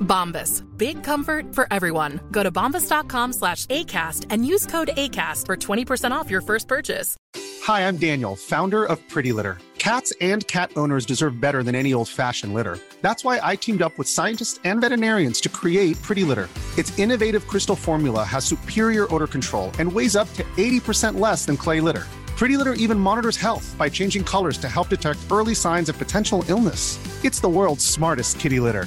Bombas. 0.00 0.62
Big 0.76 1.02
comfort 1.02 1.54
for 1.54 1.66
everyone. 1.70 2.20
Go 2.30 2.42
to 2.42 2.50
bombas.com 2.50 3.32
slash 3.32 3.66
ACAST 3.66 4.26
and 4.30 4.46
use 4.46 4.66
code 4.66 4.88
ACAST 4.96 5.46
for 5.46 5.56
20% 5.56 6.10
off 6.10 6.30
your 6.30 6.40
first 6.40 6.68
purchase. 6.68 7.16
Hi, 7.62 7.86
I'm 7.86 7.96
Daniel, 7.96 8.36
founder 8.36 8.84
of 8.84 8.98
Pretty 9.08 9.32
Litter. 9.32 9.58
Cats 9.78 10.12
and 10.20 10.46
cat 10.48 10.72
owners 10.76 11.06
deserve 11.06 11.40
better 11.40 11.62
than 11.62 11.74
any 11.74 11.94
old 11.94 12.08
fashioned 12.08 12.54
litter. 12.54 12.78
That's 13.02 13.24
why 13.24 13.38
I 13.42 13.56
teamed 13.56 13.82
up 13.82 13.96
with 13.98 14.08
scientists 14.08 14.58
and 14.64 14.80
veterinarians 14.80 15.40
to 15.42 15.48
create 15.48 16.00
Pretty 16.02 16.24
Litter. 16.24 16.48
Its 16.76 16.96
innovative 16.98 17.46
crystal 17.46 17.76
formula 17.76 18.24
has 18.24 18.44
superior 18.44 19.12
odor 19.14 19.26
control 19.26 19.70
and 19.78 19.92
weighs 19.92 20.16
up 20.16 20.32
to 20.34 20.42
80% 20.56 21.20
less 21.20 21.44
than 21.46 21.56
clay 21.56 21.80
litter. 21.80 22.04
Pretty 22.36 22.56
Litter 22.56 22.74
even 22.74 22.98
monitors 22.98 23.36
health 23.36 23.74
by 23.78 23.88
changing 23.88 24.22
colors 24.22 24.58
to 24.58 24.68
help 24.68 24.88
detect 24.88 25.20
early 25.30 25.54
signs 25.54 25.88
of 25.88 25.96
potential 25.96 26.44
illness. 26.48 26.98
It's 27.24 27.40
the 27.40 27.48
world's 27.48 27.84
smartest 27.84 28.38
kitty 28.38 28.60
litter. 28.60 28.86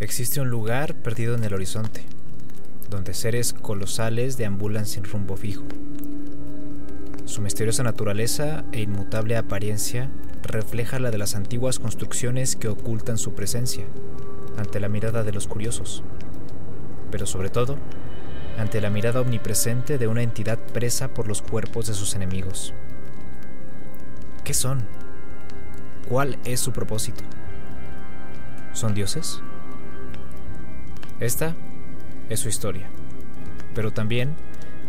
Existe 0.00 0.40
un 0.40 0.48
lugar 0.48 0.94
perdido 0.94 1.34
en 1.34 1.42
el 1.42 1.52
horizonte, 1.52 2.04
donde 2.88 3.14
seres 3.14 3.52
colosales 3.52 4.36
deambulan 4.36 4.86
sin 4.86 5.02
rumbo 5.02 5.36
fijo. 5.36 5.64
Su 7.24 7.42
misteriosa 7.42 7.82
naturaleza 7.82 8.64
e 8.70 8.80
inmutable 8.80 9.36
apariencia 9.36 10.08
refleja 10.44 11.00
la 11.00 11.10
de 11.10 11.18
las 11.18 11.34
antiguas 11.34 11.80
construcciones 11.80 12.54
que 12.54 12.68
ocultan 12.68 13.18
su 13.18 13.34
presencia 13.34 13.86
ante 14.56 14.78
la 14.78 14.88
mirada 14.88 15.24
de 15.24 15.32
los 15.32 15.48
curiosos, 15.48 16.04
pero 17.10 17.26
sobre 17.26 17.50
todo 17.50 17.76
ante 18.56 18.80
la 18.80 18.90
mirada 18.90 19.20
omnipresente 19.20 19.98
de 19.98 20.06
una 20.06 20.22
entidad 20.22 20.60
presa 20.60 21.08
por 21.08 21.26
los 21.26 21.42
cuerpos 21.42 21.88
de 21.88 21.94
sus 21.94 22.14
enemigos. 22.14 22.72
¿Qué 24.44 24.54
son? 24.54 24.78
¿Cuál 26.08 26.38
es 26.44 26.60
su 26.60 26.72
propósito? 26.72 27.24
¿Son 28.72 28.94
dioses? 28.94 29.42
Esta 31.20 31.56
es 32.28 32.38
su 32.38 32.48
historia, 32.48 32.88
pero 33.74 33.92
también 33.92 34.36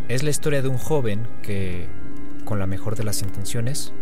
es 0.10 0.22
la 0.22 0.30
historia 0.30 0.62
de 0.62 0.68
un 0.68 0.78
joven 0.78 1.28
que, 1.42 1.88
con 2.46 2.60
la 2.60 2.68
mejor 2.68 2.96
de 2.96 3.04
las 3.04 3.24
intenciones, 3.24 3.94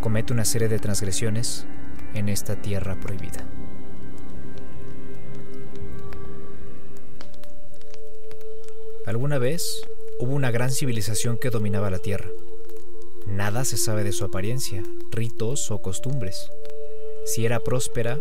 comete 0.00 0.32
una 0.32 0.46
serie 0.46 0.68
de 0.68 0.78
transgresiones 0.78 1.66
en 2.14 2.30
esta 2.30 2.56
tierra 2.56 2.96
prohibida. 2.96 3.44
Alguna 9.04 9.38
vez 9.38 9.86
hubo 10.18 10.34
una 10.34 10.50
gran 10.50 10.70
civilización 10.70 11.36
que 11.36 11.50
dominaba 11.50 11.90
la 11.90 11.98
tierra. 11.98 12.30
Nada 13.26 13.66
se 13.66 13.76
sabe 13.76 14.04
de 14.04 14.12
su 14.12 14.24
apariencia, 14.24 14.82
ritos 15.10 15.70
o 15.70 15.82
costumbres, 15.82 16.50
si 17.26 17.44
era 17.44 17.60
próspera 17.60 18.20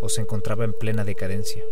o 0.00 0.08
se 0.08 0.22
encontraba 0.22 0.64
en 0.64 0.72
plena 0.72 1.04
decadencia. 1.04 1.62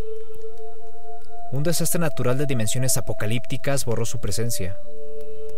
Un 1.52 1.62
desastre 1.62 2.00
natural 2.00 2.38
de 2.38 2.46
dimensiones 2.46 2.96
apocalípticas 2.96 3.84
borró 3.84 4.06
su 4.06 4.20
presencia 4.20 4.78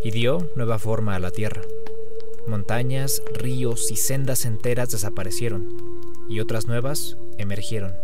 y 0.02 0.10
dio 0.10 0.50
nueva 0.56 0.80
forma 0.80 1.14
a 1.14 1.20
la 1.20 1.30
Tierra. 1.30 1.62
Montañas, 2.48 3.22
ríos 3.32 3.92
y 3.92 3.96
sendas 3.96 4.44
enteras 4.44 4.90
desaparecieron 4.90 5.68
y 6.28 6.40
otras 6.40 6.66
nuevas 6.66 7.16
emergieron. 7.38 7.94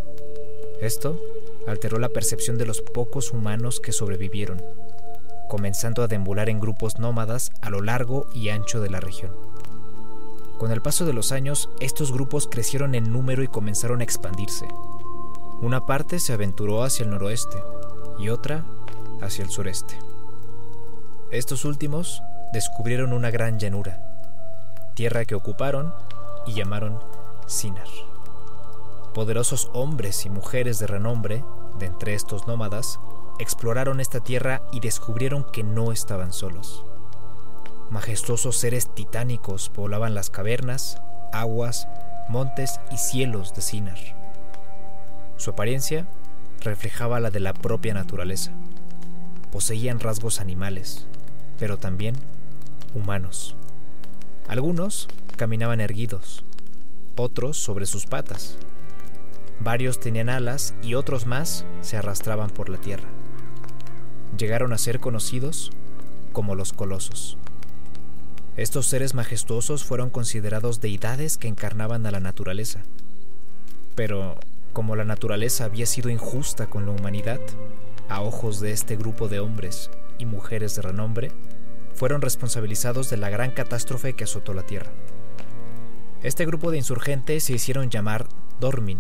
Esto 0.81 1.21
alteró 1.67 1.99
la 1.99 2.11
percepción 2.11 2.59
de 2.59 2.65
los 2.65 2.81
pocos 2.81 3.33
humanos 3.33 3.81
que 3.81 3.91
sobrevivieron, 3.91 4.63
comenzando 5.49 6.05
a 6.05 6.07
deambular 6.07 6.49
en 6.49 6.61
grupos 6.61 7.01
nómadas 7.01 7.51
a 7.61 7.71
lo 7.71 7.83
largo 7.83 8.29
y 8.33 8.51
ancho 8.51 8.81
de 8.81 8.91
la 8.91 9.01
región. 9.01 9.33
Con 10.61 10.71
el 10.71 10.81
paso 10.81 11.07
de 11.07 11.13
los 11.13 11.33
años, 11.33 11.69
estos 11.81 12.13
grupos 12.13 12.47
crecieron 12.47 12.95
en 12.95 13.11
número 13.11 13.43
y 13.43 13.49
comenzaron 13.49 14.01
a 14.01 14.05
expandirse. 14.05 14.69
Una 15.61 15.85
parte 15.87 16.21
se 16.21 16.33
aventuró 16.33 16.85
hacia 16.85 17.03
el 17.03 17.11
noroeste 17.11 17.59
y 18.21 18.29
otra 18.29 18.65
hacia 19.23 19.45
el 19.45 19.51
sureste. 19.51 19.99
Estos 21.31 21.65
últimos 21.65 22.23
descubrieron 22.53 23.13
una 23.13 23.31
gran 23.31 23.59
llanura, 23.59 24.01
tierra 24.95 25.25
que 25.25 25.35
ocuparon 25.35 25.95
y 26.47 26.55
llamaron 26.55 26.99
Sinar. 27.47 27.87
Poderosos 29.15 29.71
hombres 29.73 30.27
y 30.27 30.31
mujeres 30.31 30.79
de 30.79 30.87
renombre, 30.87 31.45
de 31.79 31.87
entre 31.87 32.15
estos 32.15 32.47
nómadas, 32.47 33.01
exploraron 33.39 34.01
esta 34.01 34.21
tierra 34.21 34.63
y 34.73 34.81
descubrieron 34.81 35.45
que 35.51 35.63
no 35.63 35.93
estaban 35.93 36.33
solos. 36.33 36.85
Majestuosos 37.91 38.57
seres 38.57 38.95
titánicos 38.95 39.69
poblaban 39.69 40.15
las 40.15 40.31
cavernas, 40.31 41.01
aguas, 41.33 41.89
montes 42.29 42.81
y 42.91 42.99
cielos 42.99 43.55
de 43.55 43.63
Sinar. 43.63 43.99
Su 45.37 45.51
apariencia 45.51 46.07
reflejaba 46.61 47.21
la 47.21 47.31
de 47.31 47.41
la 47.41 47.55
propia 47.55 47.95
naturaleza. 47.95 48.53
Poseían 49.53 50.01
rasgos 50.01 50.41
animales, 50.41 51.07
pero 51.59 51.79
también 51.79 52.15
humanos. 52.95 53.55
Algunos 54.49 55.09
caminaban 55.37 55.81
erguidos, 55.81 56.45
otros 57.17 57.59
sobre 57.59 57.87
sus 57.87 58.07
patas. 58.07 58.57
Varios 59.61 60.01
tenían 60.01 60.29
alas 60.29 60.75
y 60.83 60.95
otros 60.95 61.27
más 61.27 61.65
se 61.83 61.97
arrastraban 61.97 62.51
por 62.51 62.69
la 62.69 62.79
tierra. 62.79 63.09
Llegaron 64.39 64.73
a 64.73 64.79
ser 64.79 65.01
conocidos 65.01 65.71
como 66.33 66.55
los 66.55 66.73
colosos. 66.73 67.37
Estos 68.57 68.87
seres 68.87 69.15
majestuosos 69.15 69.85
fueron 69.85 70.11
considerados 70.11 70.81
deidades 70.81 71.39
que 71.39 71.49
encarnaban 71.49 72.07
a 72.07 72.11
la 72.11 72.21
naturaleza. 72.21 72.81
Pero 73.95 74.39
como 74.73 74.97
la 74.97 75.05
naturaleza 75.05 75.65
había 75.65 75.87
sido 75.87 76.11
injusta 76.11 76.69
con 76.69 76.87
la 76.87 76.93
humanidad, 76.93 77.41
a 78.09 78.23
ojos 78.23 78.61
de 78.61 78.73
este 78.73 78.97
grupo 78.97 79.29
de 79.29 79.41
hombres 79.41 79.91
y 80.19 80.27
mujeres 80.27 80.77
de 80.77 80.83
renombre, 80.83 81.33
fueron 81.95 82.23
responsabilizados 82.23 83.11
de 83.11 83.17
la 83.17 83.31
gran 83.31 83.51
catástrofe 83.51 84.15
que 84.15 84.25
azotó 84.25 84.55
la 84.55 84.63
Tierra. 84.63 84.91
Este 86.23 86.47
grupo 86.47 86.71
de 86.71 86.79
insurgentes 86.79 87.45
se 87.45 87.55
hicieron 87.55 87.91
llamar 87.91 88.27
Dormin 88.61 88.99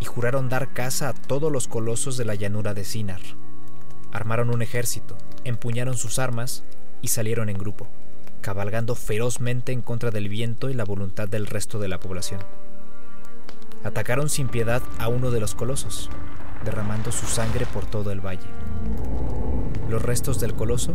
y 0.00 0.04
juraron 0.04 0.48
dar 0.48 0.72
caza 0.72 1.10
a 1.10 1.14
todos 1.14 1.52
los 1.52 1.68
colosos 1.68 2.16
de 2.16 2.24
la 2.24 2.34
llanura 2.34 2.74
de 2.74 2.84
Sinar. 2.84 3.20
Armaron 4.12 4.50
un 4.50 4.62
ejército, 4.62 5.16
empuñaron 5.44 5.96
sus 5.96 6.18
armas 6.18 6.64
y 7.02 7.08
salieron 7.08 7.48
en 7.48 7.58
grupo, 7.58 7.88
cabalgando 8.40 8.94
ferozmente 8.94 9.72
en 9.72 9.82
contra 9.82 10.10
del 10.10 10.28
viento 10.28 10.70
y 10.70 10.74
la 10.74 10.84
voluntad 10.84 11.28
del 11.28 11.46
resto 11.46 11.78
de 11.78 11.88
la 11.88 12.00
población 12.00 12.40
atacaron 13.84 14.28
sin 14.28 14.48
piedad 14.48 14.82
a 14.98 15.08
uno 15.08 15.30
de 15.30 15.40
los 15.40 15.54
colosos, 15.54 16.10
derramando 16.64 17.12
su 17.12 17.26
sangre 17.26 17.66
por 17.66 17.86
todo 17.86 18.10
el 18.12 18.20
valle. 18.20 18.46
Los 19.88 20.02
restos 20.02 20.40
del 20.40 20.54
coloso 20.54 20.94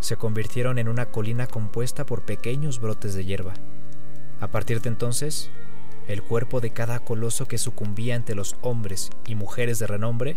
se 0.00 0.16
convirtieron 0.16 0.78
en 0.78 0.88
una 0.88 1.06
colina 1.06 1.46
compuesta 1.46 2.06
por 2.06 2.22
pequeños 2.22 2.80
brotes 2.80 3.14
de 3.14 3.24
hierba. 3.24 3.54
A 4.40 4.48
partir 4.48 4.80
de 4.80 4.88
entonces, 4.88 5.50
el 6.06 6.22
cuerpo 6.22 6.60
de 6.60 6.70
cada 6.70 7.00
coloso 7.00 7.46
que 7.46 7.58
sucumbía 7.58 8.14
ante 8.14 8.34
los 8.34 8.56
hombres 8.62 9.10
y 9.26 9.34
mujeres 9.34 9.78
de 9.78 9.86
renombre 9.86 10.36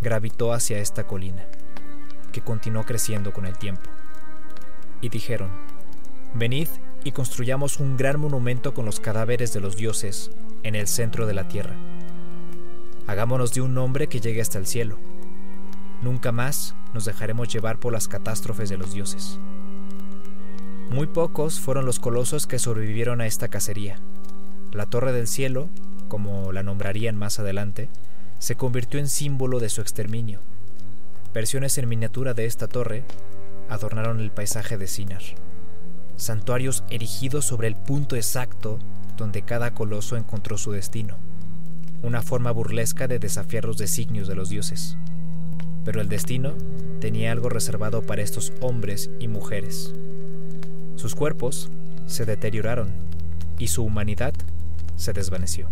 gravitó 0.00 0.52
hacia 0.52 0.78
esta 0.78 1.06
colina, 1.06 1.46
que 2.32 2.40
continuó 2.40 2.84
creciendo 2.84 3.32
con 3.32 3.46
el 3.46 3.56
tiempo. 3.58 3.90
Y 5.00 5.10
dijeron, 5.10 5.50
venid 6.34 6.68
y 7.04 7.12
construyamos 7.12 7.78
un 7.78 7.96
gran 7.96 8.18
monumento 8.18 8.74
con 8.74 8.84
los 8.86 8.98
cadáveres 8.98 9.52
de 9.52 9.60
los 9.60 9.76
dioses 9.76 10.32
en 10.66 10.74
el 10.74 10.88
centro 10.88 11.26
de 11.26 11.34
la 11.34 11.46
tierra. 11.48 11.76
Hagámonos 13.06 13.54
de 13.54 13.60
un 13.60 13.74
nombre 13.74 14.08
que 14.08 14.20
llegue 14.20 14.40
hasta 14.40 14.58
el 14.58 14.66
cielo. 14.66 14.98
Nunca 16.02 16.32
más 16.32 16.74
nos 16.92 17.04
dejaremos 17.04 17.48
llevar 17.48 17.78
por 17.78 17.92
las 17.92 18.08
catástrofes 18.08 18.68
de 18.68 18.76
los 18.76 18.92
dioses. 18.92 19.38
Muy 20.90 21.06
pocos 21.06 21.60
fueron 21.60 21.86
los 21.86 22.00
colosos 22.00 22.46
que 22.46 22.58
sobrevivieron 22.58 23.20
a 23.20 23.26
esta 23.26 23.48
cacería. 23.48 23.98
La 24.72 24.86
Torre 24.86 25.12
del 25.12 25.28
Cielo, 25.28 25.68
como 26.08 26.52
la 26.52 26.62
nombrarían 26.62 27.16
más 27.16 27.38
adelante, 27.38 27.88
se 28.38 28.56
convirtió 28.56 28.98
en 28.98 29.08
símbolo 29.08 29.60
de 29.60 29.68
su 29.68 29.80
exterminio. 29.80 30.40
Versiones 31.32 31.78
en 31.78 31.88
miniatura 31.88 32.34
de 32.34 32.46
esta 32.46 32.66
torre 32.66 33.04
adornaron 33.68 34.20
el 34.20 34.30
paisaje 34.30 34.78
de 34.78 34.86
Sinar. 34.86 35.22
Santuarios 36.16 36.82
erigidos 36.90 37.44
sobre 37.44 37.68
el 37.68 37.76
punto 37.76 38.16
exacto 38.16 38.78
donde 39.16 39.42
cada 39.42 39.74
coloso 39.74 40.16
encontró 40.16 40.58
su 40.58 40.72
destino. 40.72 41.16
Una 42.02 42.22
forma 42.22 42.50
burlesca 42.50 43.08
de 43.08 43.18
desafiar 43.18 43.64
los 43.64 43.78
designios 43.78 44.28
de 44.28 44.34
los 44.34 44.48
dioses. 44.48 44.96
Pero 45.84 46.00
el 46.00 46.08
destino 46.08 46.54
tenía 47.00 47.32
algo 47.32 47.48
reservado 47.48 48.02
para 48.02 48.22
estos 48.22 48.52
hombres 48.60 49.10
y 49.20 49.28
mujeres. 49.28 49.94
Sus 50.96 51.14
cuerpos 51.14 51.70
se 52.06 52.24
deterioraron 52.24 52.92
y 53.58 53.68
su 53.68 53.84
humanidad 53.84 54.34
se 54.96 55.12
desvaneció. 55.12 55.68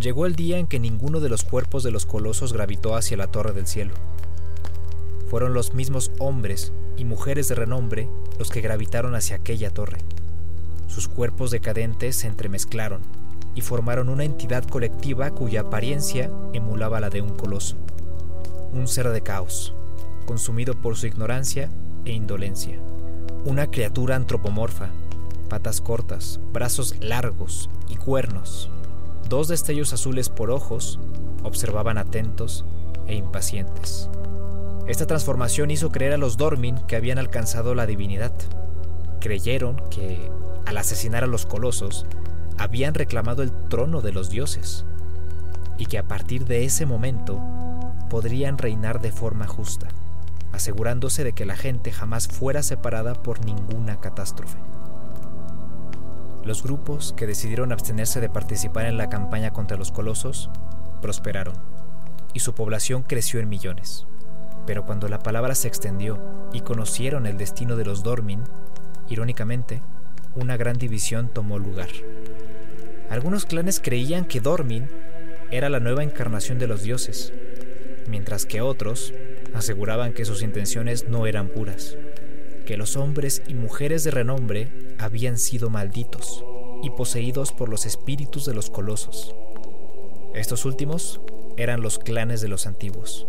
Llegó 0.00 0.26
el 0.26 0.36
día 0.36 0.58
en 0.58 0.66
que 0.66 0.78
ninguno 0.78 1.20
de 1.20 1.28
los 1.28 1.42
cuerpos 1.42 1.82
de 1.82 1.90
los 1.90 2.06
colosos 2.06 2.52
gravitó 2.52 2.96
hacia 2.96 3.16
la 3.16 3.28
torre 3.28 3.52
del 3.52 3.66
cielo. 3.66 3.94
Fueron 5.28 5.54
los 5.54 5.74
mismos 5.74 6.10
hombres 6.18 6.72
y 6.96 7.04
mujeres 7.04 7.48
de 7.48 7.54
renombre 7.54 8.08
los 8.38 8.50
que 8.50 8.60
gravitaron 8.60 9.14
hacia 9.14 9.36
aquella 9.36 9.70
torre. 9.70 9.98
Sus 10.86 11.08
cuerpos 11.08 11.50
decadentes 11.50 12.16
se 12.16 12.26
entremezclaron 12.26 13.02
y 13.54 13.60
formaron 13.60 14.08
una 14.08 14.24
entidad 14.24 14.64
colectiva 14.64 15.30
cuya 15.30 15.62
apariencia 15.62 16.30
emulaba 16.52 17.00
la 17.00 17.10
de 17.10 17.22
un 17.22 17.30
coloso. 17.30 17.76
Un 18.72 18.88
ser 18.88 19.08
de 19.08 19.22
caos, 19.22 19.74
consumido 20.26 20.74
por 20.74 20.96
su 20.96 21.06
ignorancia 21.06 21.70
e 22.04 22.12
indolencia. 22.12 22.78
Una 23.44 23.66
criatura 23.70 24.16
antropomorfa, 24.16 24.90
patas 25.48 25.80
cortas, 25.80 26.40
brazos 26.52 26.96
largos 27.00 27.70
y 27.88 27.96
cuernos, 27.96 28.70
Dos 29.28 29.48
destellos 29.48 29.92
azules 29.92 30.28
por 30.28 30.52
ojos 30.52 31.00
observaban 31.42 31.98
atentos 31.98 32.64
e 33.08 33.16
impacientes. 33.16 34.08
Esta 34.86 35.06
transformación 35.06 35.72
hizo 35.72 35.90
creer 35.90 36.12
a 36.12 36.16
los 36.16 36.36
Dormin 36.36 36.78
que 36.86 36.94
habían 36.94 37.18
alcanzado 37.18 37.74
la 37.74 37.86
divinidad. 37.86 38.32
Creyeron 39.20 39.82
que, 39.90 40.30
al 40.66 40.76
asesinar 40.76 41.24
a 41.24 41.28
los 41.28 41.46
colosos, 41.46 42.06
habían 42.58 42.94
reclamado 42.94 43.42
el 43.42 43.52
trono 43.52 44.02
de 44.02 44.12
los 44.12 44.30
dioses, 44.30 44.84
y 45.78 45.86
que 45.86 45.98
a 45.98 46.06
partir 46.06 46.44
de 46.44 46.64
ese 46.64 46.86
momento 46.86 47.40
podrían 48.10 48.58
reinar 48.58 49.00
de 49.00 49.12
forma 49.12 49.46
justa, 49.46 49.88
asegurándose 50.52 51.24
de 51.24 51.32
que 51.32 51.46
la 51.46 51.56
gente 51.56 51.92
jamás 51.92 52.28
fuera 52.28 52.62
separada 52.62 53.14
por 53.14 53.44
ninguna 53.44 54.00
catástrofe. 54.00 54.58
Los 56.44 56.62
grupos 56.62 57.12
que 57.12 57.26
decidieron 57.26 57.72
abstenerse 57.72 58.20
de 58.20 58.28
participar 58.30 58.86
en 58.86 58.96
la 58.96 59.08
campaña 59.08 59.52
contra 59.52 59.76
los 59.76 59.90
colosos 59.90 60.48
prosperaron 61.02 61.54
y 62.32 62.40
su 62.40 62.54
población 62.54 63.02
creció 63.02 63.40
en 63.40 63.48
millones. 63.48 64.06
Pero 64.64 64.84
cuando 64.84 65.08
la 65.08 65.18
palabra 65.18 65.54
se 65.54 65.68
extendió 65.68 66.20
y 66.52 66.60
conocieron 66.60 67.26
el 67.26 67.36
destino 67.36 67.76
de 67.76 67.84
los 67.84 68.02
Dormin, 68.02 68.44
irónicamente, 69.08 69.82
una 70.36 70.56
gran 70.56 70.78
división 70.78 71.28
tomó 71.32 71.58
lugar. 71.58 71.88
Algunos 73.10 73.46
clanes 73.46 73.80
creían 73.80 74.24
que 74.24 74.40
Dormin 74.40 74.88
era 75.50 75.68
la 75.68 75.80
nueva 75.80 76.04
encarnación 76.04 76.58
de 76.58 76.66
los 76.66 76.82
dioses, 76.82 77.32
mientras 78.08 78.46
que 78.46 78.60
otros 78.60 79.12
aseguraban 79.54 80.12
que 80.12 80.24
sus 80.24 80.42
intenciones 80.42 81.08
no 81.08 81.26
eran 81.26 81.48
puras 81.48 81.96
que 82.66 82.76
los 82.76 82.96
hombres 82.96 83.42
y 83.48 83.54
mujeres 83.54 84.04
de 84.04 84.10
renombre 84.10 84.68
habían 84.98 85.38
sido 85.38 85.70
malditos 85.70 86.44
y 86.82 86.90
poseídos 86.90 87.52
por 87.52 87.70
los 87.70 87.86
espíritus 87.86 88.44
de 88.44 88.52
los 88.52 88.68
colosos. 88.68 89.34
Estos 90.34 90.66
últimos 90.66 91.20
eran 91.56 91.80
los 91.80 91.98
clanes 91.98 92.42
de 92.42 92.48
los 92.48 92.66
antiguos. 92.66 93.26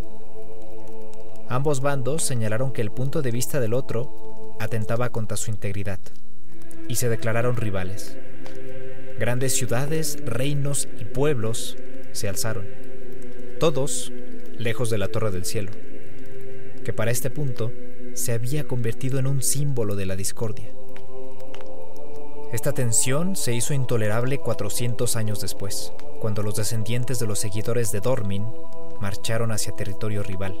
Ambos 1.48 1.80
bandos 1.80 2.24
señalaron 2.24 2.72
que 2.72 2.82
el 2.82 2.90
punto 2.90 3.22
de 3.22 3.30
vista 3.30 3.60
del 3.60 3.72
otro 3.72 4.56
atentaba 4.60 5.08
contra 5.08 5.38
su 5.38 5.50
integridad 5.50 6.00
y 6.86 6.96
se 6.96 7.08
declararon 7.08 7.56
rivales. 7.56 8.16
Grandes 9.18 9.56
ciudades, 9.56 10.18
reinos 10.24 10.88
y 11.00 11.04
pueblos 11.04 11.76
se 12.12 12.28
alzaron, 12.28 12.66
todos 13.58 14.12
lejos 14.58 14.90
de 14.90 14.98
la 14.98 15.08
Torre 15.08 15.30
del 15.30 15.44
Cielo, 15.44 15.72
que 16.84 16.92
para 16.92 17.10
este 17.10 17.30
punto 17.30 17.72
se 18.14 18.32
había 18.32 18.64
convertido 18.64 19.18
en 19.18 19.26
un 19.26 19.42
símbolo 19.42 19.96
de 19.96 20.06
la 20.06 20.16
discordia. 20.16 20.70
Esta 22.52 22.72
tensión 22.72 23.36
se 23.36 23.52
hizo 23.52 23.74
intolerable 23.74 24.38
400 24.38 25.16
años 25.16 25.40
después, 25.40 25.92
cuando 26.20 26.42
los 26.42 26.56
descendientes 26.56 27.18
de 27.18 27.26
los 27.26 27.38
seguidores 27.38 27.92
de 27.92 28.00
Dormin 28.00 28.46
marcharon 29.00 29.52
hacia 29.52 29.76
territorio 29.76 30.22
rival 30.22 30.54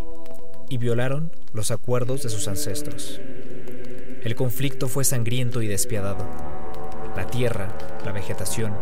y 0.68 0.76
violaron 0.76 1.32
los 1.52 1.70
acuerdos 1.70 2.22
de 2.22 2.28
sus 2.28 2.46
ancestros. 2.46 3.20
El 4.24 4.34
conflicto 4.34 4.88
fue 4.88 5.04
sangriento 5.04 5.62
y 5.62 5.68
despiadado. 5.68 6.26
La 7.16 7.28
tierra, 7.28 7.68
la 8.04 8.10
vegetación 8.10 8.72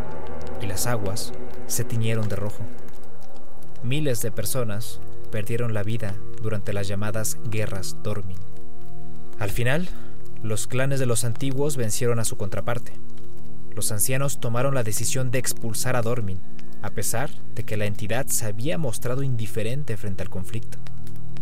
y 0.62 0.67
las 0.67 0.87
aguas 0.87 1.35
se 1.67 1.85
tiñeron 1.85 2.29
de 2.29 2.37
rojo. 2.37 2.65
Miles 3.83 4.23
de 4.23 4.33
personas 4.33 4.99
perdieron 5.31 5.75
la 5.75 5.83
vida 5.83 6.15
durante 6.43 6.73
las 6.73 6.88
llamadas 6.88 7.37
guerras 7.50 7.99
Dormin. 8.03 8.38
Al 9.39 9.51
final, 9.51 9.89
los 10.43 10.67
clanes 10.67 11.01
de 11.01 11.06
los 11.06 11.25
antiguos 11.25 11.77
vencieron 11.77 12.19
a 12.19 12.25
su 12.25 12.39
contraparte. 12.39 12.93
Los 13.75 13.93
ancianos 13.93 14.41
tomaron 14.41 14.75
la 14.75 14.84
decisión 14.84 15.31
de 15.31 15.39
expulsar 15.39 15.96
a 15.96 16.03
Dormin, 16.03 16.41
a 16.81 16.91
pesar 16.91 17.29
de 17.55 17.65
que 17.65 17.77
la 17.77 17.84
entidad 17.84 18.27
se 18.29 18.46
había 18.46 18.79
mostrado 18.79 19.22
indiferente 19.22 19.99
frente 19.99 20.22
al 20.22 20.31
conflicto, 20.31 20.79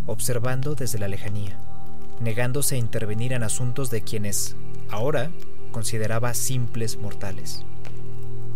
observando 0.07 0.75
desde 0.75 0.99
la 0.99 1.07
lejanía, 1.07 1.57
negándose 2.21 2.77
a 2.77 2.79
intervenir 2.79 3.33
en 3.33 3.43
asuntos 3.43 3.91
de 3.91 4.03
quienes, 4.03 4.57
ahora, 4.91 5.31
consideraba 5.73 6.35
simples 6.35 6.97
mortales. 6.97 7.65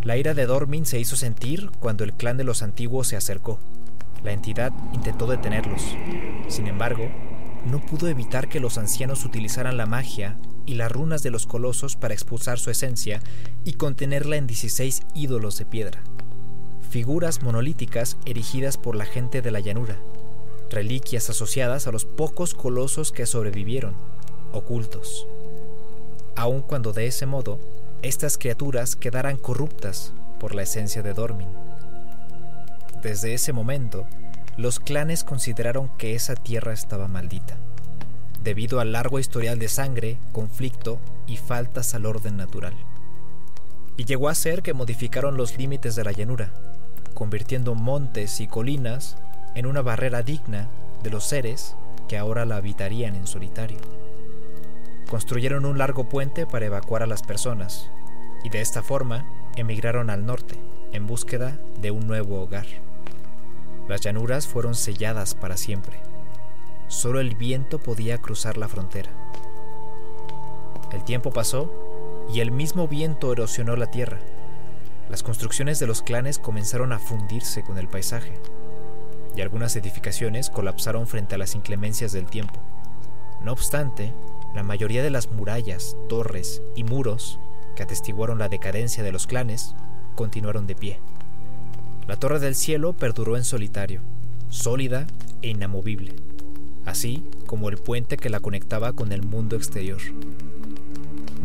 La 0.02 0.16
ira 0.16 0.34
de 0.34 0.46
Dormin 0.46 0.86
se 0.86 1.00
hizo 1.00 1.16
sentir 1.16 1.70
cuando 1.80 2.04
el 2.04 2.12
clan 2.12 2.36
de 2.36 2.44
los 2.44 2.62
antiguos 2.62 3.08
se 3.08 3.16
acercó. 3.16 3.58
La 4.22 4.32
entidad 4.32 4.72
intentó 4.92 5.26
detenerlos. 5.26 5.82
Sin 6.48 6.66
embargo, 6.66 7.08
no 7.66 7.84
pudo 7.84 8.08
evitar 8.08 8.48
que 8.48 8.60
los 8.60 8.78
ancianos 8.78 9.24
utilizaran 9.24 9.76
la 9.76 9.86
magia 9.86 10.36
y 10.64 10.74
las 10.74 10.92
runas 10.92 11.22
de 11.22 11.30
los 11.30 11.46
colosos 11.46 11.96
para 11.96 12.14
expulsar 12.14 12.58
su 12.58 12.70
esencia 12.70 13.20
y 13.64 13.74
contenerla 13.74 14.36
en 14.36 14.46
16 14.46 15.02
ídolos 15.14 15.58
de 15.58 15.66
piedra, 15.66 16.00
figuras 16.90 17.42
monolíticas 17.42 18.16
erigidas 18.24 18.76
por 18.76 18.94
la 18.94 19.04
gente 19.04 19.42
de 19.42 19.50
la 19.50 19.60
llanura, 19.60 19.96
reliquias 20.70 21.30
asociadas 21.30 21.86
a 21.86 21.92
los 21.92 22.04
pocos 22.04 22.54
colosos 22.54 23.12
que 23.12 23.26
sobrevivieron, 23.26 23.94
ocultos. 24.52 25.26
Aun 26.36 26.62
cuando 26.62 26.92
de 26.92 27.06
ese 27.06 27.26
modo 27.26 27.58
estas 28.02 28.38
criaturas 28.38 28.94
quedaran 28.94 29.36
corruptas 29.36 30.12
por 30.38 30.54
la 30.54 30.62
esencia 30.62 31.02
de 31.02 31.14
Dormin. 31.14 31.48
Desde 33.02 33.34
ese 33.34 33.52
momento, 33.52 34.06
los 34.56 34.78
clanes 34.78 35.24
consideraron 35.24 35.88
que 35.98 36.14
esa 36.14 36.34
tierra 36.34 36.72
estaba 36.72 37.08
maldita, 37.08 37.56
debido 38.42 38.80
al 38.80 38.92
largo 38.92 39.18
historial 39.18 39.58
de 39.58 39.68
sangre, 39.68 40.18
conflicto 40.32 40.98
y 41.26 41.36
faltas 41.36 41.94
al 41.94 42.06
orden 42.06 42.36
natural. 42.36 42.74
Y 43.96 44.04
llegó 44.04 44.28
a 44.28 44.34
ser 44.34 44.62
que 44.62 44.74
modificaron 44.74 45.36
los 45.36 45.58
límites 45.58 45.96
de 45.96 46.04
la 46.04 46.12
llanura, 46.12 46.52
convirtiendo 47.14 47.74
montes 47.74 48.40
y 48.40 48.46
colinas 48.46 49.16
en 49.58 49.66
una 49.66 49.82
barrera 49.82 50.22
digna 50.22 50.68
de 51.02 51.10
los 51.10 51.24
seres 51.24 51.74
que 52.06 52.16
ahora 52.16 52.44
la 52.44 52.58
habitarían 52.58 53.16
en 53.16 53.26
solitario. 53.26 53.78
Construyeron 55.10 55.64
un 55.64 55.78
largo 55.78 56.08
puente 56.08 56.46
para 56.46 56.66
evacuar 56.66 57.02
a 57.02 57.08
las 57.08 57.22
personas, 57.22 57.90
y 58.44 58.50
de 58.50 58.60
esta 58.60 58.84
forma 58.84 59.26
emigraron 59.56 60.10
al 60.10 60.24
norte 60.24 60.54
en 60.92 61.08
búsqueda 61.08 61.58
de 61.80 61.90
un 61.90 62.06
nuevo 62.06 62.40
hogar. 62.40 62.66
Las 63.88 64.00
llanuras 64.00 64.46
fueron 64.46 64.76
selladas 64.76 65.34
para 65.34 65.56
siempre. 65.56 65.98
solo 66.86 67.18
el 67.18 67.34
viento 67.34 67.80
podía 67.80 68.18
cruzar 68.18 68.56
la 68.56 68.68
frontera. 68.68 69.10
El 70.92 71.02
tiempo 71.02 71.32
pasó 71.32 72.26
y 72.32 72.40
el 72.40 72.52
mismo 72.52 72.86
viento 72.86 73.32
erosionó 73.32 73.74
la 73.74 73.90
tierra. 73.90 74.20
Las 75.10 75.24
construcciones 75.24 75.80
de 75.80 75.88
los 75.88 76.02
clanes 76.02 76.38
comenzaron 76.38 76.92
a 76.92 77.00
fundirse 77.00 77.64
con 77.64 77.76
el 77.76 77.88
paisaje 77.88 78.40
y 79.38 79.40
algunas 79.40 79.76
edificaciones 79.76 80.50
colapsaron 80.50 81.06
frente 81.06 81.36
a 81.36 81.38
las 81.38 81.54
inclemencias 81.54 82.10
del 82.10 82.26
tiempo. 82.26 82.60
No 83.40 83.52
obstante, 83.52 84.12
la 84.52 84.64
mayoría 84.64 85.00
de 85.00 85.10
las 85.10 85.30
murallas, 85.30 85.96
torres 86.08 86.60
y 86.74 86.82
muros 86.82 87.38
que 87.76 87.84
atestiguaron 87.84 88.40
la 88.40 88.48
decadencia 88.48 89.04
de 89.04 89.12
los 89.12 89.28
clanes 89.28 89.76
continuaron 90.16 90.66
de 90.66 90.74
pie. 90.74 90.98
La 92.08 92.16
Torre 92.16 92.40
del 92.40 92.56
Cielo 92.56 92.94
perduró 92.94 93.36
en 93.36 93.44
solitario, 93.44 94.00
sólida 94.48 95.06
e 95.40 95.50
inamovible, 95.50 96.16
así 96.84 97.22
como 97.46 97.68
el 97.68 97.78
puente 97.78 98.16
que 98.16 98.30
la 98.30 98.40
conectaba 98.40 98.92
con 98.92 99.12
el 99.12 99.22
mundo 99.22 99.54
exterior. 99.54 100.00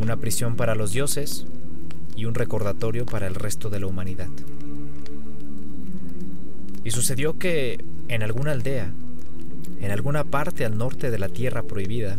Una 0.02 0.18
prisión 0.18 0.56
para 0.56 0.74
los 0.74 0.94
dioses 0.94 1.46
y 2.16 2.26
un 2.26 2.34
recordatorio 2.34 3.06
para 3.06 3.28
el 3.28 3.36
resto 3.36 3.70
de 3.70 3.82
la 3.82 3.86
humanidad. 3.86 4.30
Y 6.84 6.92
sucedió 6.92 7.38
que 7.38 7.84
en 8.08 8.24
alguna 8.24 8.52
aldea, 8.52 8.92
en 9.80 9.92
alguna 9.92 10.24
parte 10.24 10.66
al 10.66 10.78
norte 10.78 11.12
de 11.12 11.20
la 11.20 11.30
tierra 11.30 11.64
prohibida, 11.64 12.18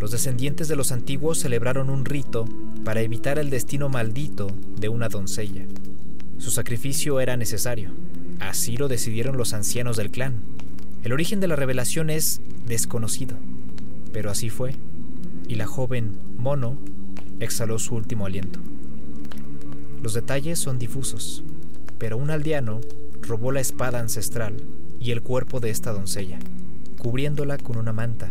los 0.00 0.10
descendientes 0.12 0.68
de 0.68 0.76
los 0.76 0.92
antiguos 0.92 1.38
celebraron 1.38 1.90
un 1.90 2.04
rito 2.04 2.46
para 2.84 3.00
evitar 3.00 3.38
el 3.38 3.50
destino 3.50 3.88
maldito 3.88 4.48
de 4.76 4.88
una 4.88 5.08
doncella. 5.08 5.64
Su 6.38 6.50
sacrificio 6.50 7.20
era 7.20 7.36
necesario. 7.36 7.90
Así 8.38 8.76
lo 8.76 8.86
decidieron 8.86 9.36
los 9.36 9.54
ancianos 9.54 9.96
del 9.96 10.10
clan. 10.10 10.34
El 11.02 11.12
origen 11.12 11.40
de 11.40 11.48
la 11.48 11.56
revelación 11.56 12.10
es 12.10 12.40
desconocido, 12.66 13.36
pero 14.12 14.30
así 14.30 14.50
fue, 14.50 14.74
y 15.48 15.56
la 15.56 15.66
joven 15.66 16.12
Mono 16.36 16.78
exhaló 17.40 17.78
su 17.78 17.94
último 17.96 18.26
aliento. 18.26 18.60
Los 20.02 20.14
detalles 20.14 20.58
son 20.58 20.78
difusos, 20.78 21.42
pero 21.98 22.16
un 22.16 22.30
aldeano 22.30 22.80
robó 23.22 23.52
la 23.52 23.60
espada 23.60 24.00
ancestral 24.00 24.56
y 25.00 25.12
el 25.12 25.22
cuerpo 25.22 25.60
de 25.60 25.70
esta 25.70 25.92
doncella, 25.92 26.38
cubriéndola 26.98 27.58
con 27.58 27.76
una 27.76 27.92
manta, 27.92 28.30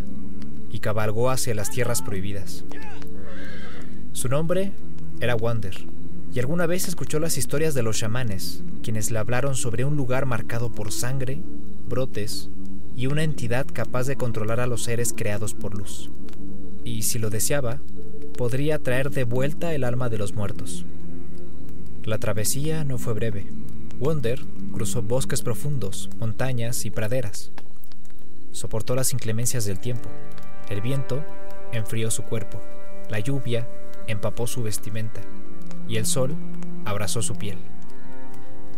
y 0.72 0.80
cabalgó 0.80 1.30
hacia 1.30 1.56
las 1.56 1.72
tierras 1.72 2.02
prohibidas. 2.02 2.66
Su 4.12 4.30
nombre 4.30 4.74
era 5.20 5.36
Wander, 5.36 5.88
y 6.34 6.40
alguna 6.40 6.66
vez 6.66 6.88
escuchó 6.88 7.20
las 7.20 7.38
historias 7.38 7.74
de 7.74 7.84
los 7.84 7.98
chamanes, 7.98 8.62
quienes 8.84 9.12
le 9.12 9.20
hablaron 9.20 9.56
sobre 9.56 9.86
un 9.86 9.96
lugar 9.96 10.26
marcado 10.26 10.70
por 10.70 10.92
sangre, 10.92 11.42
brotes 11.88 12.50
y 12.96 13.08
una 13.08 13.24
entidad 13.24 13.66
capaz 13.72 14.08
de 14.08 14.18
controlar 14.18 14.60
a 14.60 14.68
los 14.68 14.84
seres 14.84 15.14
creados 15.16 15.54
por 15.54 15.76
luz. 15.76 16.10
Y 16.84 17.04
si 17.04 17.20
lo 17.20 17.30
deseaba, 17.30 17.80
podría 18.38 18.80
traer 18.80 19.10
de 19.10 19.24
vuelta 19.24 19.74
el 19.74 19.84
alma 19.84 20.10
de 20.10 20.18
los 20.18 20.34
muertos. 20.34 20.86
La 22.04 22.18
travesía 22.18 22.84
no 22.84 22.98
fue 22.98 23.14
breve. 23.14 23.48
Wonder 24.00 24.40
cruzó 24.74 25.02
bosques 25.02 25.42
profundos, 25.42 26.10
montañas 26.20 26.86
y 26.86 26.92
praderas. 26.92 27.52
Soportó 28.52 28.94
las 28.94 29.12
inclemencias 29.12 29.66
del 29.66 29.80
tiempo. 29.80 30.08
El 30.70 30.82
viento 30.82 31.24
enfrió 31.72 32.12
su 32.12 32.22
cuerpo. 32.22 32.62
La 33.10 33.20
lluvia 33.20 33.68
empapó 34.06 34.46
su 34.46 34.62
vestimenta 34.62 35.22
y 35.88 35.98
el 35.98 36.06
sol 36.06 36.36
abrazó 36.86 37.24
su 37.24 37.38
piel. 37.38 37.58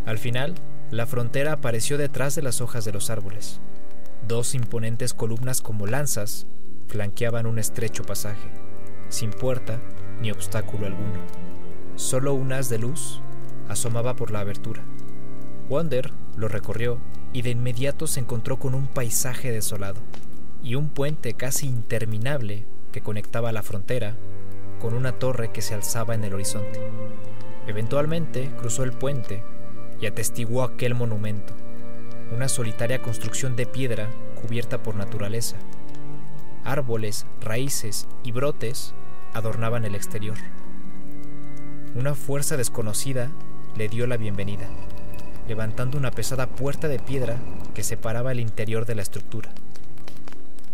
Al 0.06 0.16
final, 0.16 0.54
la 0.90 1.06
frontera 1.06 1.52
apareció 1.52 1.98
detrás 1.98 2.34
de 2.34 2.42
las 2.42 2.62
hojas 2.62 2.86
de 2.86 2.92
los 2.92 3.10
árboles. 3.10 3.60
Dos 4.26 4.54
imponentes 4.54 5.12
columnas 5.12 5.60
como 5.60 5.86
lanzas 5.86 6.46
flanqueaban 6.88 7.44
un 7.44 7.58
estrecho 7.58 8.04
pasaje, 8.04 8.48
sin 9.10 9.30
puerta 9.30 9.80
ni 10.22 10.30
obstáculo 10.30 10.86
alguno. 10.86 11.20
Solo 11.96 12.32
un 12.32 12.54
haz 12.54 12.70
de 12.70 12.78
luz 12.78 13.20
asomaba 13.68 14.16
por 14.16 14.30
la 14.30 14.40
abertura. 14.40 14.82
Wander 15.70 16.10
lo 16.36 16.48
recorrió 16.48 16.98
y 17.32 17.42
de 17.42 17.50
inmediato 17.50 18.08
se 18.08 18.18
encontró 18.18 18.58
con 18.58 18.74
un 18.74 18.88
paisaje 18.88 19.52
desolado 19.52 20.00
y 20.64 20.74
un 20.74 20.88
puente 20.88 21.34
casi 21.34 21.68
interminable 21.68 22.66
que 22.90 23.02
conectaba 23.02 23.52
la 23.52 23.62
frontera 23.62 24.16
con 24.80 24.94
una 24.94 25.12
torre 25.12 25.52
que 25.52 25.62
se 25.62 25.74
alzaba 25.74 26.16
en 26.16 26.24
el 26.24 26.34
horizonte. 26.34 26.80
Eventualmente 27.68 28.50
cruzó 28.58 28.82
el 28.82 28.92
puente 28.92 29.44
y 30.00 30.06
atestiguó 30.06 30.64
aquel 30.64 30.96
monumento, 30.96 31.52
una 32.34 32.48
solitaria 32.48 33.00
construcción 33.00 33.54
de 33.54 33.66
piedra 33.66 34.08
cubierta 34.42 34.82
por 34.82 34.96
naturaleza. 34.96 35.56
Árboles, 36.64 37.26
raíces 37.40 38.08
y 38.24 38.32
brotes 38.32 38.92
adornaban 39.34 39.84
el 39.84 39.94
exterior. 39.94 40.36
Una 41.94 42.16
fuerza 42.16 42.56
desconocida 42.56 43.30
le 43.76 43.88
dio 43.88 44.06
la 44.08 44.16
bienvenida, 44.16 44.68
levantando 45.50 45.98
una 45.98 46.12
pesada 46.12 46.46
puerta 46.46 46.86
de 46.86 47.00
piedra 47.00 47.36
que 47.74 47.82
separaba 47.82 48.30
el 48.30 48.38
interior 48.38 48.86
de 48.86 48.94
la 48.94 49.02
estructura. 49.02 49.50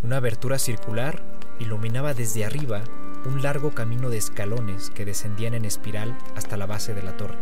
Una 0.03 0.19
abertura 0.19 0.59
circular 0.59 1.23
iluminaba 1.59 2.13
desde 2.13 2.45
arriba 2.45 2.85
un 3.25 3.43
largo 3.43 3.71
camino 3.73 4.11
de 4.11 4.19
escalones 4.19 4.91
que 4.91 5.07
descendían 5.07 5.55
en 5.55 5.65
espiral 5.65 6.15
hasta 6.37 6.59
la 6.59 6.67
base 6.67 6.93
de 6.93 7.03
la 7.03 7.17
torre, 7.17 7.39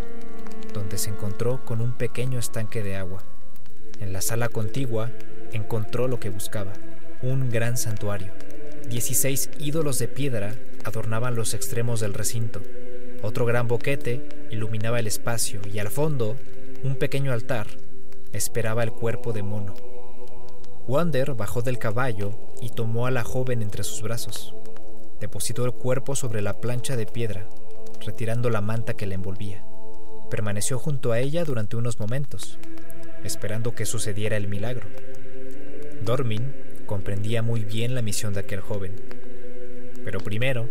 donde 0.73 0.97
se 0.97 1.11
encontró 1.11 1.65
con 1.65 1.81
un 1.81 1.91
pequeño 1.91 2.39
estanque 2.39 2.85
de 2.85 2.95
agua. 2.95 3.25
En 3.99 4.13
la 4.13 4.23
sala 4.23 4.49
contigua 4.49 5.11
encontró 5.53 6.07
lo 6.07 6.21
que 6.21 6.31
buscaba, 6.31 6.73
un 7.21 7.51
gran 7.51 7.77
santuario. 7.77 8.33
Dieciséis 8.89 9.51
ídolos 9.59 9.99
de 9.99 10.07
piedra 10.07 10.55
adornaban 10.85 11.35
los 11.35 11.53
extremos 11.53 11.99
del 11.99 12.15
recinto. 12.15 12.63
Otro 13.23 13.45
gran 13.45 13.67
boquete 13.67 14.23
iluminaba 14.53 15.01
el 15.01 15.09
espacio 15.09 15.61
y 15.73 15.81
al 15.81 15.89
fondo, 15.89 16.37
un 16.85 16.97
pequeño 16.97 17.33
altar 17.33 17.67
esperaba 18.33 18.85
el 18.85 18.93
cuerpo 18.93 19.33
de 19.33 19.43
mono. 19.43 19.75
Wander 20.87 21.35
bajó 21.35 21.63
del 21.63 21.79
caballo 21.79 22.33
y 22.61 22.71
tomó 22.71 23.07
a 23.07 23.11
la 23.11 23.25
joven 23.25 23.63
entre 23.63 23.83
sus 23.83 24.03
brazos 24.03 24.55
depositó 25.25 25.65
el 25.65 25.73
cuerpo 25.73 26.15
sobre 26.17 26.43
la 26.43 26.61
plancha 26.61 26.97
de 26.97 27.07
piedra, 27.07 27.49
retirando 28.05 28.51
la 28.51 28.61
manta 28.61 28.93
que 28.93 29.07
la 29.07 29.15
envolvía. 29.15 29.65
Permaneció 30.31 30.79
junto 30.79 31.13
a 31.13 31.19
ella 31.19 31.45
durante 31.45 31.77
unos 31.77 31.99
momentos, 31.99 32.59
esperando 33.25 33.75
que 33.75 33.87
sucediera 33.87 34.37
el 34.37 34.49
milagro. 34.49 34.87
Dormin 36.03 36.55
comprendía 36.85 37.41
muy 37.41 37.65
bien 37.65 37.95
la 37.95 38.03
misión 38.03 38.35
de 38.35 38.41
aquel 38.41 38.61
joven, 38.61 39.01
pero 40.05 40.21
primero 40.21 40.69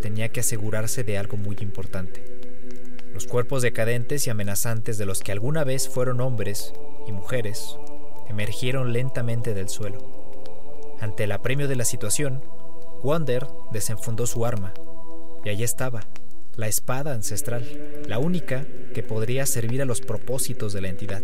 tenía 0.00 0.30
que 0.30 0.40
asegurarse 0.40 1.04
de 1.04 1.18
algo 1.18 1.36
muy 1.36 1.58
importante. 1.60 2.39
Los 3.12 3.26
cuerpos 3.26 3.62
decadentes 3.62 4.26
y 4.26 4.30
amenazantes 4.30 4.98
de 4.98 5.06
los 5.06 5.20
que 5.20 5.32
alguna 5.32 5.64
vez 5.64 5.88
fueron 5.88 6.20
hombres 6.20 6.72
y 7.06 7.12
mujeres 7.12 7.76
emergieron 8.28 8.92
lentamente 8.92 9.54
del 9.54 9.68
suelo. 9.68 9.98
Ante 11.00 11.24
el 11.24 11.32
apremio 11.32 11.66
de 11.66 11.76
la 11.76 11.84
situación, 11.84 12.42
Wander 13.02 13.46
desenfundó 13.72 14.26
su 14.26 14.46
arma, 14.46 14.72
y 15.44 15.48
allí 15.48 15.64
estaba, 15.64 16.02
la 16.56 16.68
espada 16.68 17.12
ancestral, 17.12 17.64
la 18.06 18.18
única 18.18 18.66
que 18.94 19.02
podría 19.02 19.46
servir 19.46 19.82
a 19.82 19.86
los 19.86 20.00
propósitos 20.00 20.72
de 20.72 20.80
la 20.80 20.88
entidad. 20.88 21.22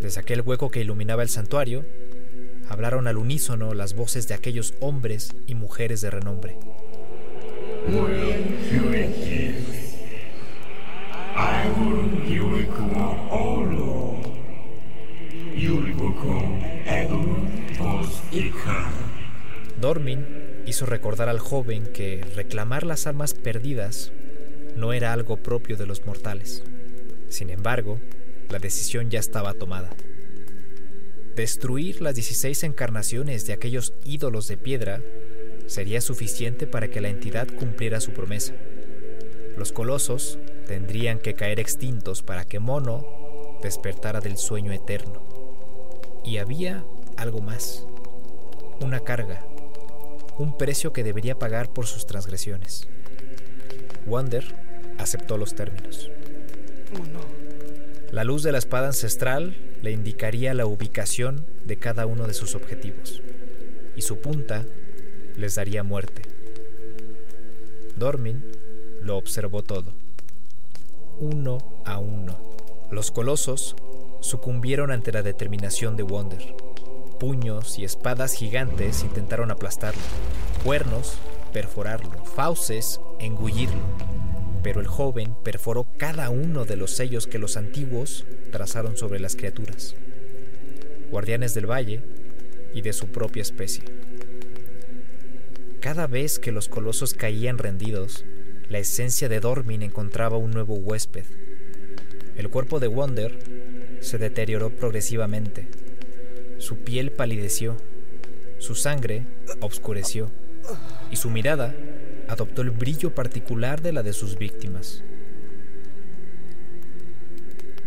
Desde 0.00 0.20
aquel 0.20 0.40
hueco 0.40 0.70
que 0.70 0.80
iluminaba 0.80 1.22
el 1.22 1.28
santuario, 1.28 1.84
hablaron 2.68 3.06
al 3.06 3.18
unísono 3.18 3.74
las 3.74 3.94
voces 3.94 4.28
de 4.28 4.34
aquellos 4.34 4.74
hombres 4.80 5.34
y 5.46 5.54
mujeres 5.54 6.00
de 6.00 6.10
renombre. 6.10 6.58
Dormin 19.80 20.26
hizo 20.66 20.86
recordar 20.86 21.28
al 21.28 21.38
joven 21.38 21.86
que 21.92 22.24
reclamar 22.34 22.84
las 22.84 23.06
almas 23.06 23.34
perdidas 23.34 24.12
no 24.76 24.92
era 24.92 25.12
algo 25.12 25.36
propio 25.36 25.76
de 25.76 25.86
los 25.86 26.04
mortales. 26.04 26.62
Sin 27.28 27.50
embargo, 27.50 28.00
la 28.50 28.58
decisión 28.58 29.10
ya 29.10 29.20
estaba 29.20 29.54
tomada. 29.54 29.90
Destruir 31.36 32.02
las 32.02 32.14
16 32.16 32.64
encarnaciones 32.64 33.46
de 33.46 33.52
aquellos 33.52 33.94
ídolos 34.04 34.48
de 34.48 34.56
piedra 34.56 35.00
sería 35.66 36.00
suficiente 36.00 36.66
para 36.66 36.88
que 36.88 37.00
la 37.00 37.08
entidad 37.08 37.46
cumpliera 37.46 38.00
su 38.00 38.12
promesa. 38.12 38.54
Los 39.58 39.72
colosos 39.72 40.38
tendrían 40.66 41.18
que 41.18 41.34
caer 41.34 41.60
extintos 41.60 42.22
para 42.22 42.44
que 42.44 42.60
Mono 42.60 43.04
despertara 43.62 44.20
del 44.20 44.38
sueño 44.38 44.72
eterno. 44.72 45.22
Y 46.24 46.38
había 46.38 46.84
algo 47.16 47.40
más, 47.40 47.84
una 48.80 49.00
carga 49.00 49.44
un 50.38 50.56
precio 50.56 50.92
que 50.92 51.02
debería 51.02 51.36
pagar 51.36 51.72
por 51.72 51.86
sus 51.86 52.06
transgresiones. 52.06 52.88
Wander 54.06 54.44
aceptó 54.98 55.36
los 55.36 55.54
términos. 55.54 56.10
La 58.12 58.24
luz 58.24 58.42
de 58.44 58.52
la 58.52 58.58
espada 58.58 58.86
ancestral 58.86 59.56
le 59.82 59.90
indicaría 59.90 60.54
la 60.54 60.66
ubicación 60.66 61.44
de 61.64 61.76
cada 61.76 62.06
uno 62.06 62.26
de 62.26 62.34
sus 62.34 62.54
objetivos. 62.54 63.22
y 63.96 64.02
su 64.02 64.20
punta 64.20 64.64
les 65.34 65.56
daría 65.56 65.82
muerte. 65.82 66.22
Dormin 67.96 68.44
lo 69.02 69.16
observó 69.16 69.62
todo, 69.62 69.92
uno 71.18 71.58
a 71.84 71.98
uno. 71.98 72.38
Los 72.90 73.10
colosos 73.10 73.76
sucumbieron 74.20 74.90
ante 74.90 75.12
la 75.12 75.22
determinación 75.22 75.96
de 75.96 76.02
Wonder. 76.02 76.54
Puños 77.18 77.78
y 77.78 77.84
espadas 77.84 78.32
gigantes 78.32 79.02
intentaron 79.02 79.50
aplastarlo, 79.50 80.00
cuernos 80.64 81.18
perforarlo, 81.52 82.24
fauces 82.24 83.00
engullirlo, 83.18 83.80
pero 84.62 84.80
el 84.80 84.86
joven 84.86 85.34
perforó 85.42 85.86
cada 85.96 86.30
uno 86.30 86.64
de 86.64 86.76
los 86.76 86.92
sellos 86.92 87.26
que 87.26 87.38
los 87.38 87.56
antiguos 87.56 88.24
trazaron 88.52 88.96
sobre 88.96 89.20
las 89.20 89.36
criaturas, 89.36 89.94
guardianes 91.10 91.54
del 91.54 91.66
valle 91.66 92.02
y 92.74 92.82
de 92.82 92.92
su 92.92 93.08
propia 93.08 93.42
especie. 93.42 93.84
Cada 95.80 96.06
vez 96.06 96.38
que 96.38 96.52
los 96.52 96.68
colosos 96.68 97.14
caían 97.14 97.58
rendidos, 97.58 98.24
la 98.68 98.78
esencia 98.78 99.28
de 99.28 99.40
Dormin 99.40 99.82
encontraba 99.82 100.36
un 100.36 100.50
nuevo 100.50 100.74
huésped. 100.74 101.24
El 102.36 102.50
cuerpo 102.50 102.80
de 102.80 102.86
Wonder 102.86 103.38
se 104.00 104.18
deterioró 104.18 104.70
progresivamente. 104.70 105.68
Su 106.58 106.78
piel 106.78 107.10
palideció, 107.10 107.76
su 108.58 108.74
sangre 108.74 109.26
obscureció 109.60 110.30
y 111.10 111.16
su 111.16 111.30
mirada 111.30 111.74
adoptó 112.28 112.60
el 112.60 112.70
brillo 112.70 113.14
particular 113.14 113.80
de 113.80 113.92
la 113.92 114.02
de 114.02 114.12
sus 114.12 114.38
víctimas. 114.38 115.02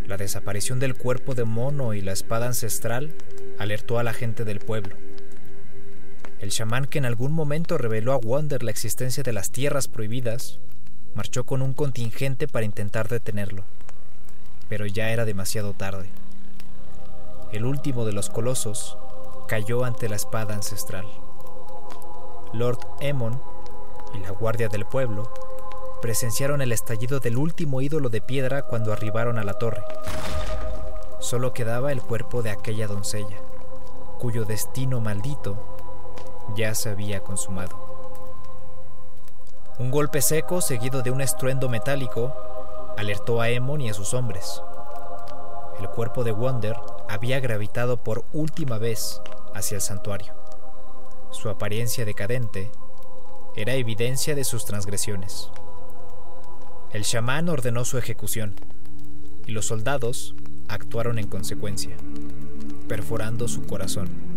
La 0.08 0.18
desaparición 0.18 0.80
del 0.80 0.96
cuerpo 0.96 1.36
de 1.36 1.46
mono 1.46 1.94
y 1.94 2.02
la 2.02 2.12
espada 2.12 2.48
ancestral 2.48 3.12
alertó 3.60 4.00
a 4.00 4.04
la 4.04 4.14
gente 4.14 4.46
del 4.46 4.60
pueblo. 4.60 4.98
El 6.42 6.50
chamán 6.50 6.86
que 6.86 6.98
en 6.98 7.06
algún 7.06 7.34
momento 7.34 7.78
reveló 7.78 8.14
a 8.14 8.18
Wonder 8.18 8.64
la 8.64 8.72
existencia 8.72 9.22
de 9.22 9.32
las 9.32 9.52
tierras 9.52 9.88
prohibidas, 9.88 10.60
marchó 11.14 11.44
con 11.44 11.62
un 11.62 11.74
contingente 11.74 12.48
para 12.48 12.66
intentar 12.66 13.10
detenerlo, 13.10 13.64
pero 14.68 14.88
ya 14.88 15.12
era 15.12 15.24
demasiado 15.24 15.74
tarde. 15.74 16.10
El 17.52 17.64
último 17.64 18.06
de 18.06 18.14
los 18.14 18.32
colosos 18.32 18.98
cayó 19.48 19.86
ante 19.86 20.10
la 20.10 20.16
espada 20.16 20.56
ancestral. 20.56 21.06
Lord 22.54 22.80
Emon 23.02 23.40
y 24.16 24.20
la 24.22 24.32
guardia 24.32 24.68
del 24.68 24.86
pueblo 24.88 25.32
presenciaron 26.02 26.64
el 26.64 26.72
estallido 26.72 27.20
del 27.20 27.38
último 27.38 27.82
ídolo 27.82 28.10
de 28.10 28.20
piedra 28.20 28.64
cuando 28.64 28.92
arribaron 28.92 29.38
a 29.38 29.44
la 29.44 29.54
torre. 29.54 29.84
Solo 31.20 31.54
quedaba 31.54 31.92
el 31.92 32.02
cuerpo 32.02 32.42
de 32.42 32.50
aquella 32.50 32.88
doncella, 32.88 33.38
cuyo 34.18 34.44
destino 34.46 35.02
maldito 35.02 35.78
ya 36.56 36.76
se 36.76 36.90
había 36.90 37.22
consumado. 37.22 37.92
Un 39.80 39.90
golpe 39.90 40.22
seco 40.22 40.62
seguido 40.62 41.02
de 41.02 41.12
un 41.12 41.22
estruendo 41.22 41.70
metálico 41.70 42.34
alertó 42.98 43.42
a 43.42 43.50
Emon 43.50 43.82
y 43.82 43.90
a 43.90 43.94
sus 43.94 44.14
hombres. 44.14 44.62
El 45.80 45.90
cuerpo 45.90 46.24
de 46.24 46.32
Wonder 46.32 46.76
había 47.10 47.40
gravitado 47.40 47.98
por 47.98 48.24
última 48.34 48.78
vez 48.78 49.22
hacia 49.56 49.76
el 49.76 49.82
santuario. 49.82 50.34
Su 51.32 51.50
apariencia 51.50 52.06
decadente 52.06 52.72
era 53.56 53.74
evidencia 53.74 54.36
de 54.36 54.44
sus 54.44 54.66
transgresiones. 54.66 55.50
El 56.92 57.04
chamán 57.04 57.50
ordenó 57.50 57.86
su 57.86 57.98
ejecución 57.98 58.56
y 59.48 59.52
los 59.52 59.66
soldados 59.66 60.36
actuaron 60.68 61.18
en 61.18 61.28
consecuencia, 61.28 61.96
perforando 62.88 63.48
su 63.48 63.66
corazón. 63.66 64.31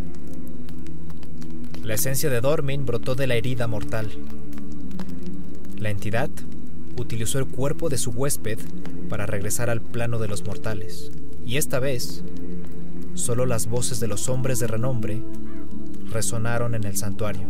La 1.85 1.93
esencia 1.93 2.31
de 2.31 2.41
Dormin 2.41 2.87
brotó 2.87 3.15
de 3.15 3.27
la 3.27 3.35
herida 3.35 3.67
mortal. 3.67 4.11
La 5.77 5.91
entidad 5.91 6.31
utilizó 6.97 7.39
el 7.39 7.45
cuerpo 7.45 7.91
de 7.91 7.99
su 7.99 8.11
huésped 8.11 8.59
para 9.11 9.27
regresar 9.27 9.69
al 9.69 9.83
plano 9.83 10.19
de 10.19 10.27
los 10.27 10.47
mortales, 10.47 11.13
y 11.45 11.59
esta 11.59 11.81
vez 11.81 12.25
solo 13.13 13.45
las 13.45 13.67
voces 13.67 14.01
de 14.01 14.09
los 14.09 14.31
hombres 14.31 14.61
de 14.61 14.67
renombre 14.67 15.21
resonaron 16.11 16.75
en 16.75 16.85
el 16.85 16.97
santuario. 16.97 17.47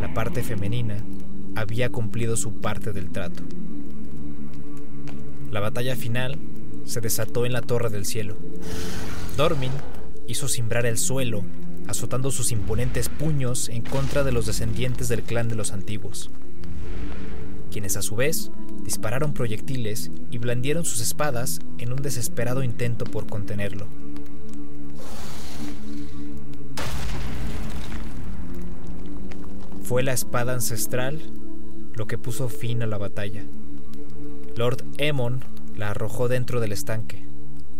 La 0.00 0.14
parte 0.14 0.42
femenina 0.42 0.96
había 1.56 1.90
cumplido 1.90 2.38
su 2.38 2.54
parte 2.54 2.94
del 2.94 3.10
trato. 3.10 3.42
La 5.50 5.60
batalla 5.60 5.96
final 5.96 6.38
se 6.84 7.00
desató 7.00 7.46
en 7.46 7.52
la 7.52 7.62
Torre 7.62 7.90
del 7.90 8.04
Cielo. 8.04 8.36
Dormin 9.36 9.72
hizo 10.26 10.46
cimbrar 10.46 10.84
el 10.84 10.98
suelo, 10.98 11.42
azotando 11.86 12.30
sus 12.30 12.52
imponentes 12.52 13.08
puños 13.08 13.68
en 13.70 13.82
contra 13.82 14.24
de 14.24 14.32
los 14.32 14.46
descendientes 14.46 15.08
del 15.08 15.22
clan 15.22 15.48
de 15.48 15.54
los 15.54 15.72
antiguos, 15.72 16.30
quienes 17.70 17.96
a 17.96 18.02
su 18.02 18.14
vez 18.14 18.50
dispararon 18.84 19.32
proyectiles 19.32 20.10
y 20.30 20.38
blandieron 20.38 20.84
sus 20.84 21.00
espadas 21.00 21.60
en 21.78 21.92
un 21.92 22.02
desesperado 22.02 22.62
intento 22.62 23.04
por 23.04 23.26
contenerlo. 23.26 23.86
Fue 29.82 30.02
la 30.02 30.12
espada 30.12 30.52
ancestral 30.52 31.22
lo 31.94 32.06
que 32.06 32.18
puso 32.18 32.50
fin 32.50 32.82
a 32.82 32.86
la 32.86 32.98
batalla. 32.98 33.44
Lord 34.58 34.84
Emon 34.98 35.44
la 35.76 35.90
arrojó 35.90 36.26
dentro 36.26 36.58
del 36.58 36.72
estanque, 36.72 37.24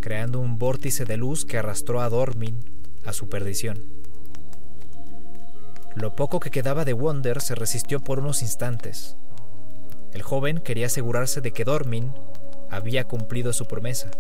creando 0.01 0.39
un 0.39 0.61
vórtice 0.61 1.05
de 1.05 1.17
luz 1.17 1.45
que 1.45 1.59
arrastró 1.59 2.01
a 2.01 2.09
Dormin 2.09 2.57
a 3.05 3.13
su 3.13 3.29
perdición. 3.29 3.83
Lo 5.97 6.15
poco 6.15 6.39
que 6.39 6.53
quedaba 6.53 6.85
de 6.85 6.93
Wonder 6.93 7.41
se 7.41 7.57
resistió 7.57 7.99
por 7.99 8.21
unos 8.21 8.43
instantes, 8.43 9.17
el 10.13 10.23
joven 10.23 10.59
quería 10.59 10.87
asegurarse 10.87 11.41
de 11.41 11.51
que 11.51 11.65
Dormin 11.65 12.13
había 12.71 13.09
cumplido 13.09 13.53
su 13.53 13.67
promesa, 13.67 14.13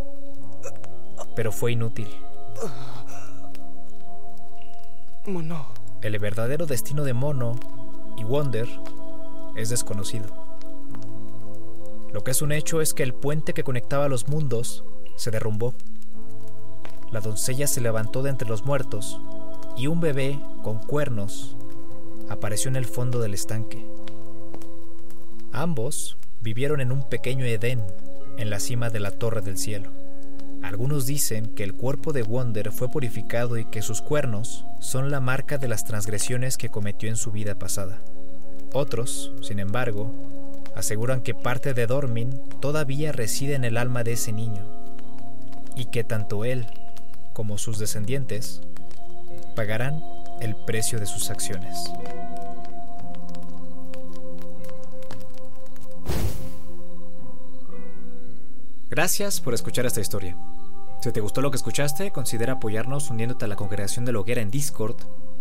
pero 1.36 1.52
fue 1.52 1.70
inútil. 1.70 2.08
Mono. 5.26 5.68
El 6.02 6.18
verdadero 6.18 6.66
destino 6.66 7.04
de 7.04 7.12
Mono 7.12 7.54
y 8.16 8.24
Wonder 8.24 8.66
es 9.54 9.68
desconocido. 9.68 10.47
Lo 12.12 12.22
que 12.22 12.30
es 12.30 12.42
un 12.42 12.52
hecho 12.52 12.80
es 12.80 12.94
que 12.94 13.02
el 13.02 13.14
puente 13.14 13.52
que 13.52 13.64
conectaba 13.64 14.08
los 14.08 14.28
mundos 14.28 14.84
se 15.16 15.30
derrumbó. 15.30 15.74
La 17.10 17.20
doncella 17.20 17.66
se 17.66 17.80
levantó 17.80 18.22
de 18.22 18.30
entre 18.30 18.48
los 18.48 18.64
muertos 18.64 19.20
y 19.76 19.86
un 19.86 20.00
bebé 20.00 20.40
con 20.62 20.78
cuernos 20.78 21.56
apareció 22.28 22.68
en 22.68 22.76
el 22.76 22.84
fondo 22.86 23.20
del 23.20 23.34
estanque. 23.34 23.86
Ambos 25.52 26.18
vivieron 26.40 26.80
en 26.80 26.92
un 26.92 27.08
pequeño 27.08 27.44
Edén 27.44 27.82
en 28.36 28.50
la 28.50 28.60
cima 28.60 28.90
de 28.90 29.00
la 29.00 29.10
Torre 29.10 29.40
del 29.40 29.58
Cielo. 29.58 29.90
Algunos 30.62 31.06
dicen 31.06 31.46
que 31.54 31.64
el 31.64 31.74
cuerpo 31.74 32.12
de 32.12 32.22
Wonder 32.22 32.72
fue 32.72 32.88
purificado 32.88 33.58
y 33.58 33.64
que 33.64 33.80
sus 33.80 34.02
cuernos 34.02 34.64
son 34.80 35.10
la 35.10 35.20
marca 35.20 35.56
de 35.56 35.68
las 35.68 35.84
transgresiones 35.84 36.56
que 36.56 36.68
cometió 36.68 37.08
en 37.08 37.16
su 37.16 37.30
vida 37.30 37.58
pasada. 37.58 38.02
Otros, 38.72 39.32
sin 39.40 39.60
embargo, 39.60 40.12
aseguran 40.78 41.22
que 41.22 41.34
parte 41.34 41.74
de 41.74 41.86
Dormin 41.88 42.40
todavía 42.60 43.10
reside 43.10 43.54
en 43.54 43.64
el 43.64 43.76
alma 43.76 44.04
de 44.04 44.12
ese 44.12 44.32
niño 44.32 44.64
y 45.74 45.86
que 45.86 46.04
tanto 46.04 46.44
él 46.44 46.66
como 47.32 47.58
sus 47.58 47.78
descendientes 47.78 48.60
pagarán 49.56 50.02
el 50.40 50.54
precio 50.54 51.00
de 51.00 51.06
sus 51.06 51.30
acciones. 51.30 51.92
Gracias 58.88 59.40
por 59.40 59.54
escuchar 59.54 59.84
esta 59.84 60.00
historia. 60.00 60.36
Si 61.02 61.12
te 61.12 61.20
gustó 61.20 61.40
lo 61.40 61.50
que 61.50 61.56
escuchaste, 61.56 62.10
considera 62.12 62.54
apoyarnos 62.54 63.10
uniéndote 63.10 63.44
a 63.44 63.48
la 63.48 63.56
congregación 63.56 64.04
de 64.04 64.12
la 64.12 64.20
hoguera 64.20 64.42
en 64.42 64.50
Discord 64.50 64.96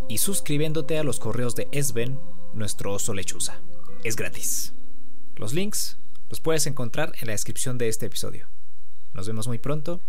y 0.08 0.18
suscribiéndote 0.18 0.98
a 0.98 1.04
los 1.04 1.20
correos 1.20 1.56
de 1.56 1.68
Esben, 1.72 2.20
nuestro 2.54 2.94
oso 2.94 3.14
lechuza. 3.14 3.60
Es 4.04 4.16
gratis. 4.16 4.74
Los 5.38 5.54
links 5.54 5.98
los 6.30 6.40
puedes 6.40 6.66
encontrar 6.66 7.14
en 7.20 7.28
la 7.28 7.34
descripción 7.34 7.78
de 7.78 7.88
este 7.90 8.08
episodio. 8.08 8.48
Nos 9.14 9.28
vemos 9.28 9.48
muy 9.48 9.60
pronto 9.60 10.02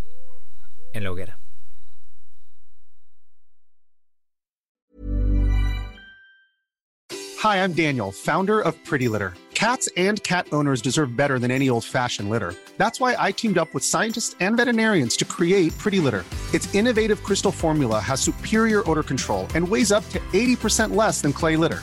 en 0.94 1.04
la 1.04 1.10
hoguera. 1.10 1.38
Hi, 7.42 7.58
I'm 7.62 7.74
Daniel, 7.74 8.10
founder 8.10 8.60
of 8.60 8.74
Pretty 8.84 9.06
Litter. 9.08 9.34
Cats 9.52 9.88
and 9.96 10.22
cat 10.22 10.46
owners 10.50 10.80
deserve 10.80 11.14
better 11.14 11.38
than 11.38 11.50
any 11.50 11.68
old-fashioned 11.68 12.30
litter. 12.30 12.54
That's 12.78 12.98
why 12.98 13.14
I 13.18 13.32
teamed 13.32 13.58
up 13.58 13.68
with 13.74 13.84
scientists 13.84 14.34
and 14.40 14.56
veterinarians 14.56 15.16
to 15.18 15.24
create 15.24 15.76
Pretty 15.78 16.00
Litter. 16.00 16.24
Its 16.54 16.72
innovative 16.74 17.22
crystal 17.22 17.52
formula 17.52 18.00
has 18.00 18.20
superior 18.20 18.82
odor 18.88 19.02
control 19.02 19.46
and 19.54 19.68
weighs 19.68 19.92
up 19.92 20.08
to 20.10 20.20
80% 20.32 20.96
less 20.96 21.20
than 21.20 21.32
clay 21.32 21.56
litter. 21.56 21.82